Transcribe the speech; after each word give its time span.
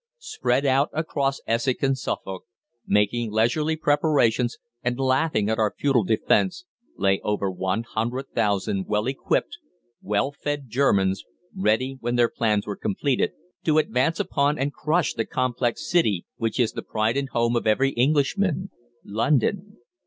Spread 0.17 0.65
out 0.65 0.89
across 0.93 1.41
Essex 1.45 1.83
and 1.83 1.95
Suffolk, 1.95 2.45
making 2.87 3.31
leisurely 3.31 3.75
preparations 3.75 4.57
and 4.81 4.97
laughing 4.99 5.47
at 5.47 5.59
our 5.59 5.75
futile 5.77 6.03
defence, 6.03 6.65
lay 6.97 7.19
over 7.19 7.51
one 7.51 7.83
hundred 7.83 8.25
thousand 8.33 8.87
well 8.87 9.05
equipped, 9.05 9.59
well 10.01 10.31
fed 10.31 10.69
Germans, 10.69 11.23
ready, 11.55 11.99
when 12.01 12.15
their 12.15 12.29
plans 12.29 12.65
were 12.65 12.75
completed, 12.75 13.33
to 13.63 13.77
advance 13.77 14.19
upon 14.19 14.57
and 14.57 14.73
crush 14.73 15.13
the 15.13 15.23
complex 15.23 15.87
city 15.87 16.25
which 16.37 16.59
is 16.59 16.71
the 16.71 16.81
pride 16.81 17.15
and 17.15 17.29
home 17.29 17.55
of 17.55 17.67
every 17.67 17.91
Englishman 17.91 18.71
London. 19.03 19.77